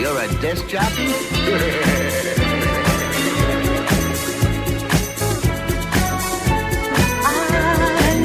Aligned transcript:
You're 0.00 0.18
a 0.18 0.28
disc 0.40 0.66
jockey? 0.68 1.08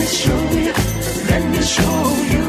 show 0.05 0.51
you, 0.51 0.73
let 1.29 1.49
me 1.49 1.61
show 1.61 2.15
you. 2.31 2.42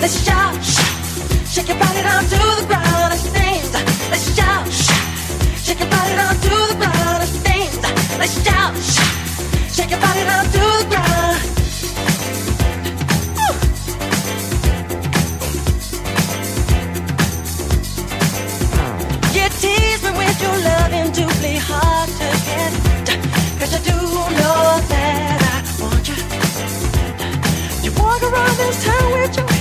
Let's 0.00 0.24
shout, 0.24 0.54
shout, 0.64 1.46
shake 1.48 1.68
your 1.68 1.78
body 1.78 2.02
down 2.02 2.22
to 2.22 2.38
the 2.38 2.64
ground. 2.66 3.10
Let's 3.10 3.30
dance. 3.32 3.72
Let's 4.10 4.34
shout, 4.36 4.66
shout, 4.70 5.02
shake 5.64 5.80
your 5.80 5.90
body 5.90 6.14
down 6.14 6.34
to 6.34 6.48
the 6.70 6.76
ground. 6.78 7.18
Let's 7.18 7.42
dance. 7.42 7.76
Let's 8.18 8.42
shout, 8.44 8.76
shout, 8.76 9.12
shake 9.74 9.90
your 9.90 10.00
body 10.00 10.22
down 10.24 10.44
to 10.44 10.50
the 10.50 10.86
ground. 10.88 11.38
You 19.34 19.48
tease 19.60 20.02
me 20.04 20.10
with 20.16 20.40
your 20.40 20.56
loving, 20.68 21.10
doubly 21.12 21.56
hard 21.58 22.08
to 22.20 22.28
get. 22.46 22.72
Cause 23.58 23.74
I 23.74 23.80
do 23.82 23.96
know 24.38 24.80
that 24.88 25.38
I 25.42 25.82
want 25.82 26.08
you. 26.08 26.14
You 27.84 27.90
walk 28.00 28.22
around 28.22 28.56
this 28.56 28.84
town 28.84 29.12
with 29.12 29.36
your 29.36 29.57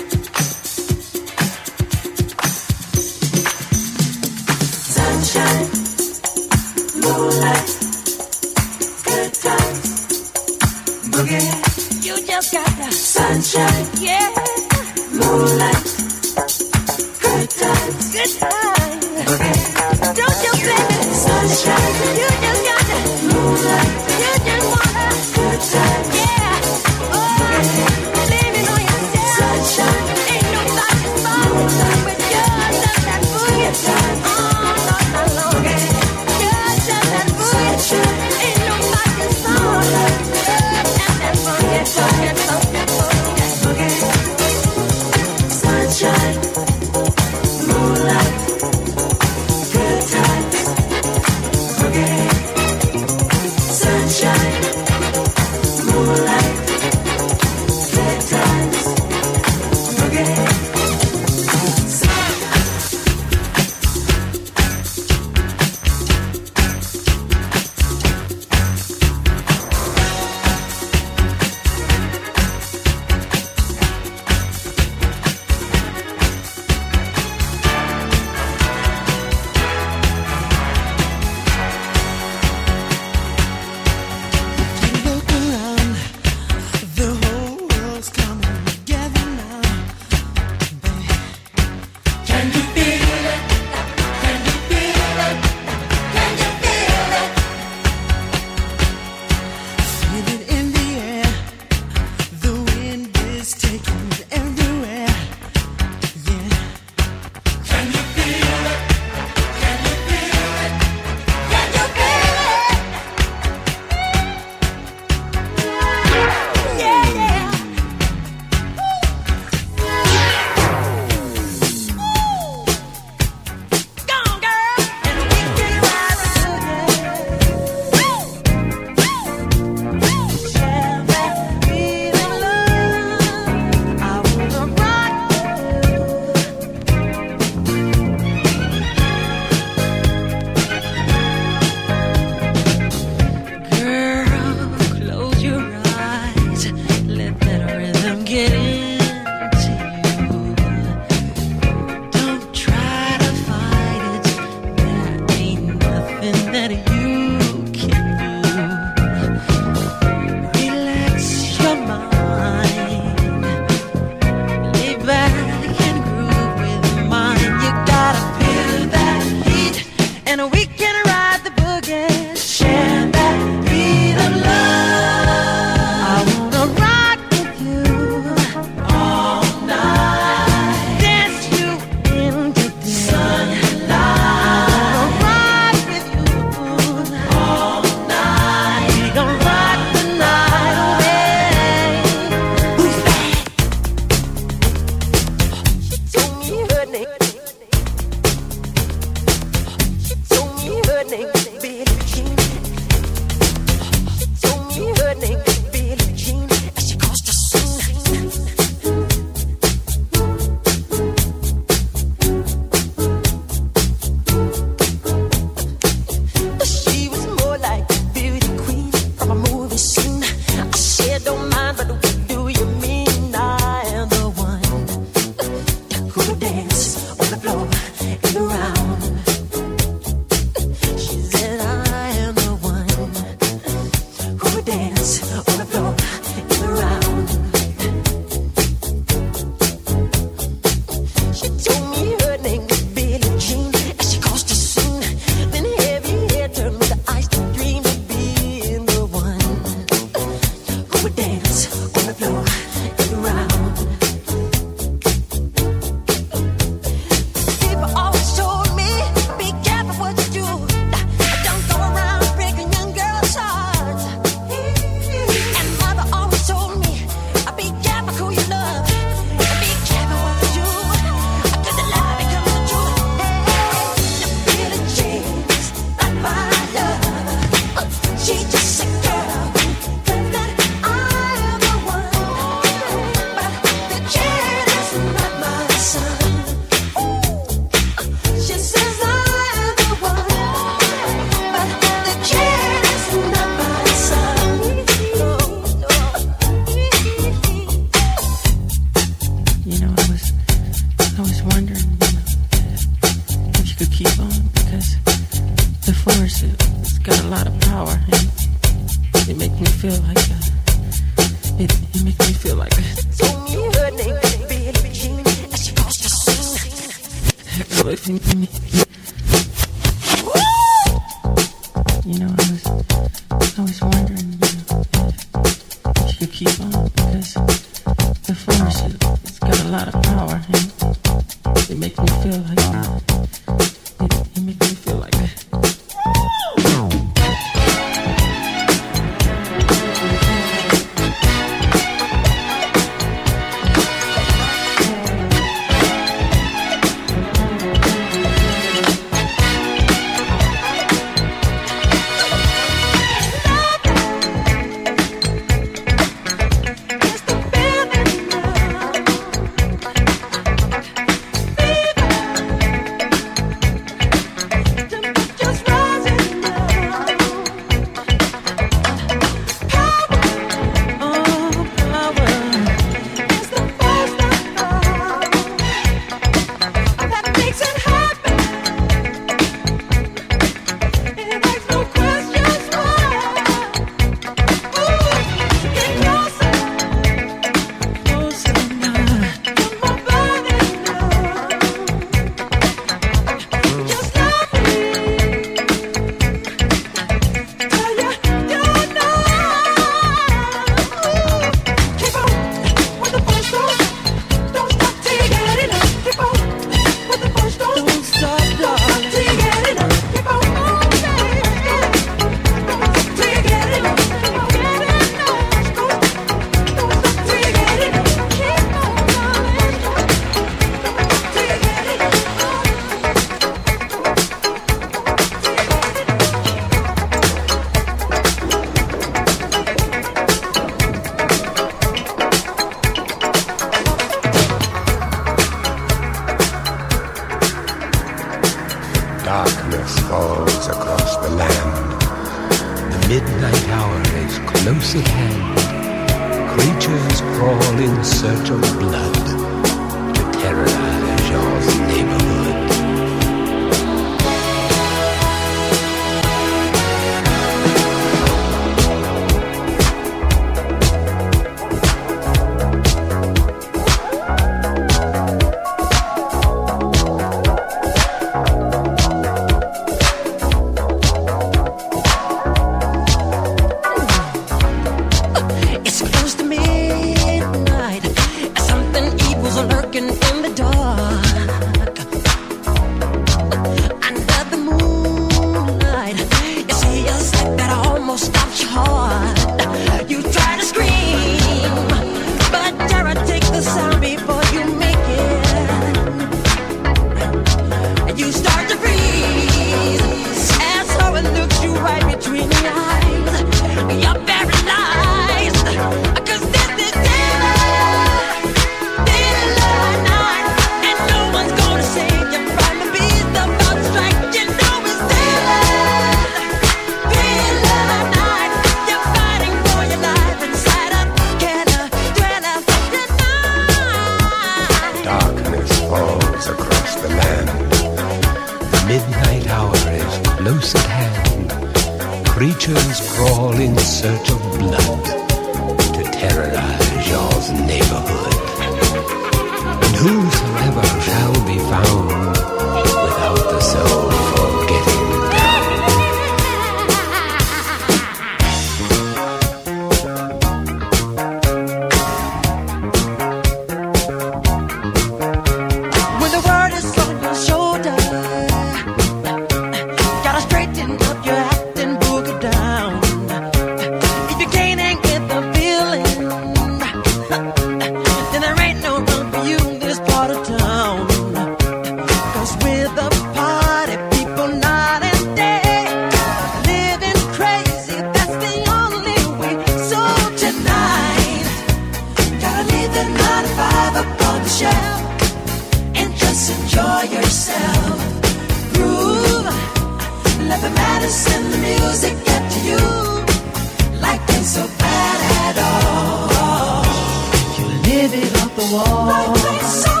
the 598.55 598.63
wall. 598.73 600.00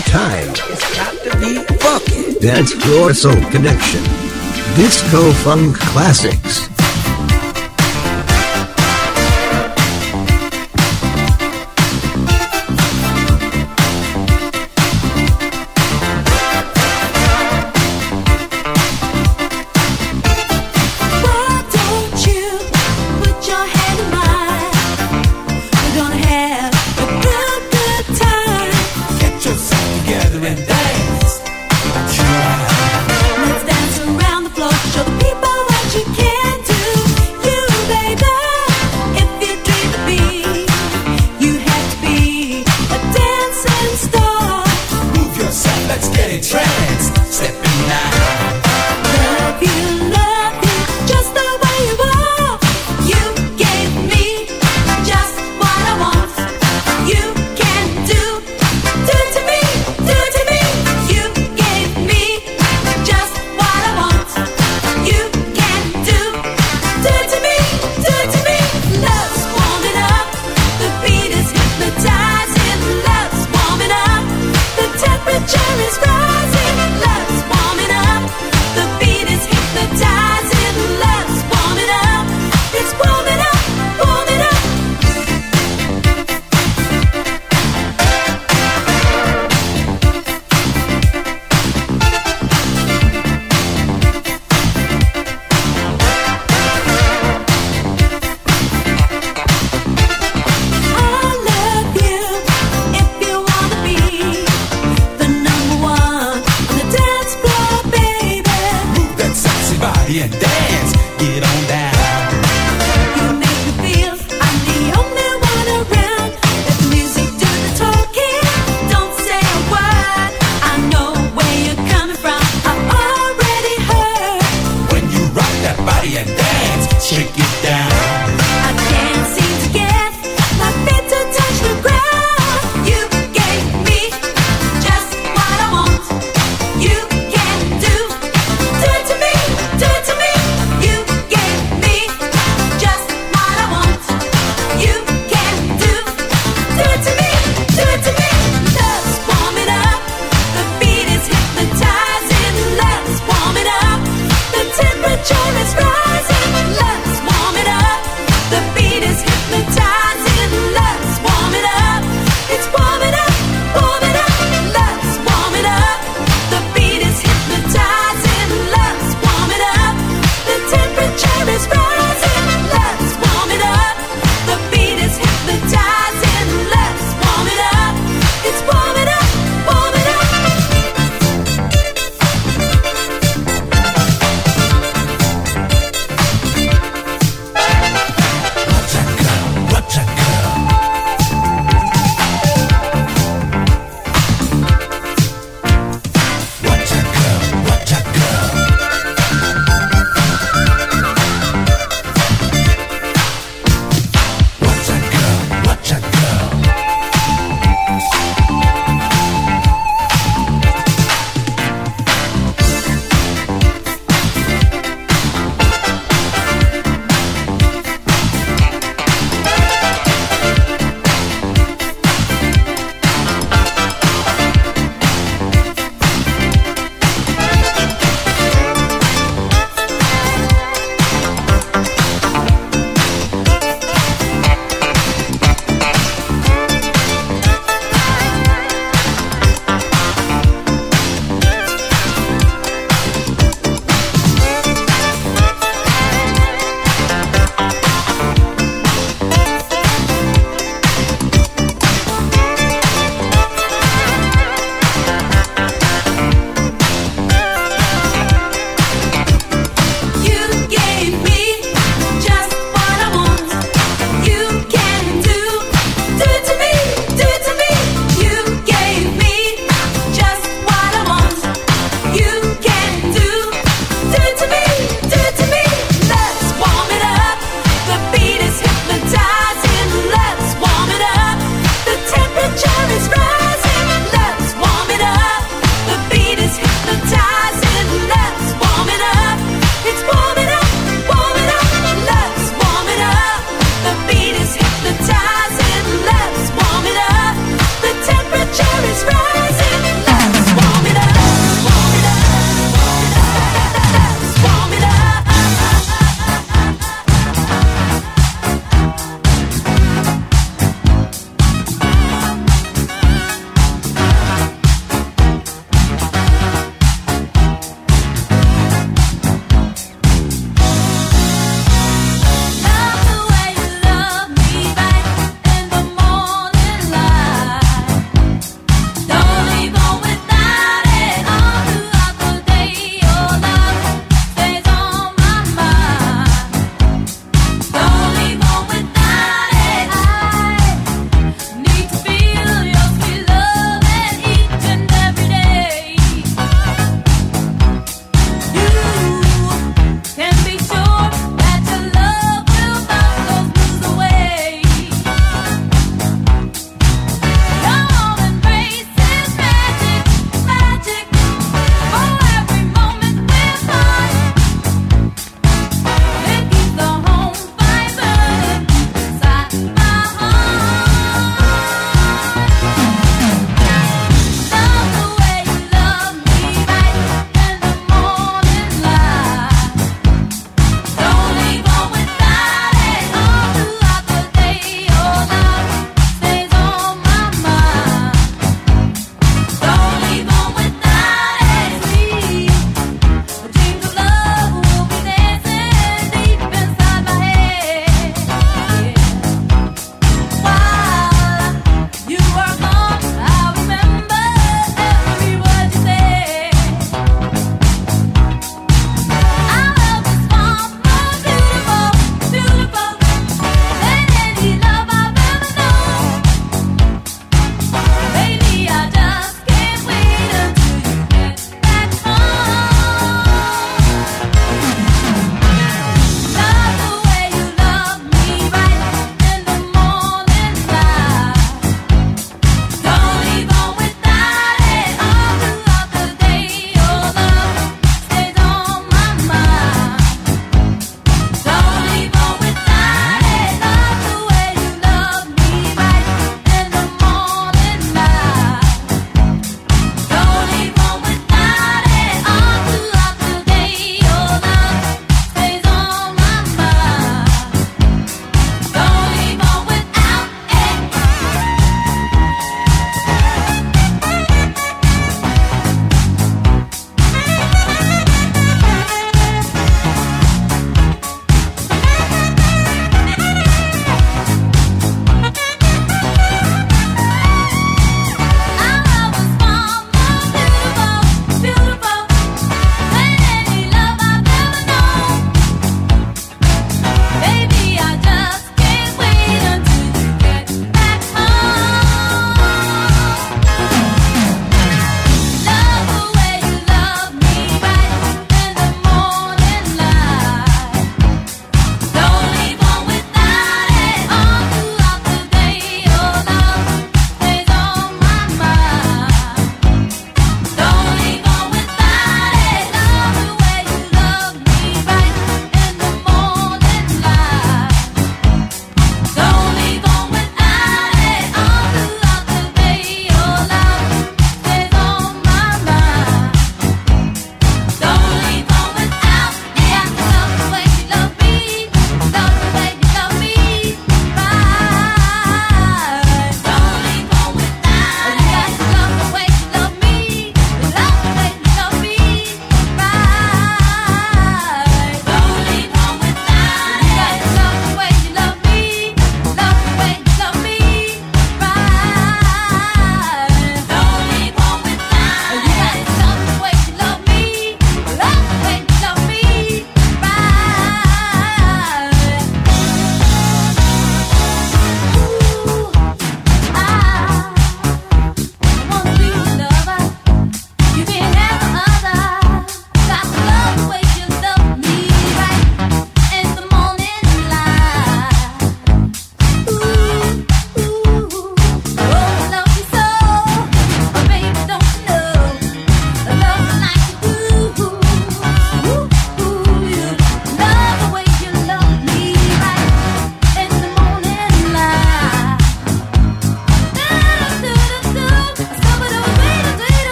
time. 0.00 0.48
It's 0.50 0.96
got 0.96 1.12
to 1.24 1.38
be 1.38 1.62
funky. 1.76 2.38
That's 2.38 2.74
your 2.86 3.14
soul 3.14 3.34
connection. 3.50 4.02
Disco 4.74 5.32
Funk 5.44 5.78
Classics. 5.78 6.73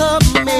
submit. 0.00 0.59